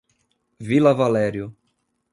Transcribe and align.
Vila 0.57 0.93
Valério 0.95 1.53